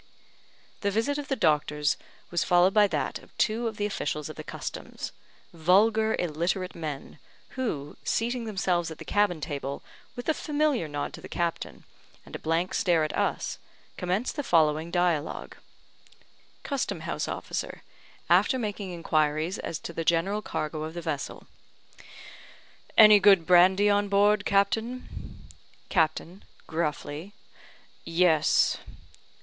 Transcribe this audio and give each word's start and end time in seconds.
The 0.79 0.89
visit 0.89 1.19
of 1.19 1.27
the 1.27 1.35
doctors 1.35 1.95
was 2.31 2.43
followed 2.43 2.73
by 2.73 2.87
that 2.87 3.19
of 3.19 3.37
two 3.37 3.67
of 3.67 3.77
the 3.77 3.85
officials 3.85 4.29
of 4.29 4.35
the 4.35 4.43
Customs 4.43 5.11
vulgar, 5.53 6.15
illiterate 6.17 6.73
men, 6.73 7.19
who, 7.49 7.95
seating 8.03 8.45
themselves 8.45 8.89
at 8.89 8.97
the 8.97 9.05
cabin 9.05 9.39
table, 9.39 9.83
with 10.15 10.27
a 10.27 10.33
familiar 10.33 10.87
nod 10.87 11.13
to 11.13 11.21
the 11.21 11.29
captain, 11.29 11.83
and 12.25 12.35
a 12.35 12.39
blank 12.39 12.73
stare 12.73 13.03
at 13.03 13.15
us, 13.15 13.59
commenced 13.95 14.35
the 14.37 14.41
following 14.41 14.89
dialogue: 14.89 15.57
Custom 16.63 17.01
house 17.01 17.27
officer 17.27 17.83
(after 18.27 18.57
making 18.57 18.89
inquiries 18.91 19.59
as 19.59 19.77
to 19.77 19.93
the 19.93 20.03
general 20.03 20.41
cargo 20.41 20.81
of 20.81 20.95
the 20.95 21.01
vessel): 21.03 21.45
"Any 22.97 23.19
good 23.19 23.45
brandy 23.45 23.87
on 23.87 24.07
board, 24.09 24.45
captain?" 24.45 25.45
Captain 25.89 26.43
(gruffly): 26.65 27.35
"Yes." 28.03 28.77